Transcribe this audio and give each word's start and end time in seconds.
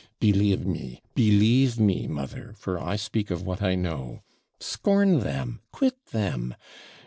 'Believe 0.19 0.65
me 0.65 0.99
believe 1.13 1.79
me, 1.79 2.07
mother; 2.07 2.55
for 2.57 2.79
I 2.79 2.95
speak 2.95 3.29
of 3.29 3.43
what 3.45 3.61
I 3.61 3.75
know. 3.75 4.23
Scorn 4.59 5.19
them 5.19 5.59
quit 5.71 6.07
them! 6.07 6.55